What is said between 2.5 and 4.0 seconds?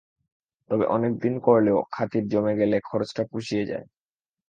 গেলে খরচটা পুষিয়ে যায়।